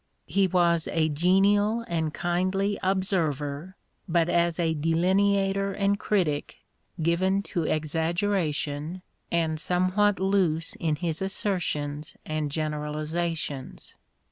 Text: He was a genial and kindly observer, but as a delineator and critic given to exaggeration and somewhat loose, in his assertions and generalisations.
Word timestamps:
He 0.25 0.47
was 0.47 0.87
a 0.87 1.09
genial 1.09 1.85
and 1.87 2.11
kindly 2.11 2.79
observer, 2.81 3.75
but 4.09 4.29
as 4.29 4.57
a 4.57 4.73
delineator 4.73 5.73
and 5.73 5.99
critic 5.99 6.55
given 6.99 7.43
to 7.53 7.65
exaggeration 7.65 9.03
and 9.31 9.59
somewhat 9.59 10.19
loose, 10.19 10.73
in 10.77 10.95
his 10.95 11.21
assertions 11.21 12.17
and 12.25 12.49
generalisations. 12.51 13.93